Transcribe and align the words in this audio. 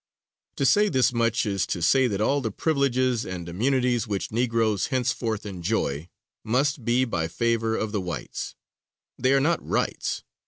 To 0.55 0.65
say 0.65 0.89
this 0.89 1.13
much 1.13 1.45
is 1.45 1.67
to 1.67 1.79
say 1.79 2.07
that 2.07 2.19
all 2.19 2.41
the 2.41 2.49
privileges 2.49 3.23
and 3.23 3.47
immunities 3.47 4.07
which 4.07 4.31
Negroes 4.31 4.87
henceforth 4.87 5.45
enjoy, 5.45 6.09
must 6.43 6.83
be 6.83 7.05
by 7.05 7.27
favor 7.27 7.75
of 7.77 7.91
the 7.91 8.01
whites; 8.01 8.55
they 9.19 9.31
are 9.31 9.39
not 9.39 9.63
rights. 9.63 10.23